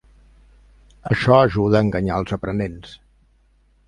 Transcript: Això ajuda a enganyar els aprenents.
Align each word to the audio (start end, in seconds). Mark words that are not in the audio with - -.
Això 1.15 1.37
ajuda 1.39 1.79
a 1.81 1.87
enganyar 1.87 2.17
els 2.21 2.33
aprenents. 2.39 2.97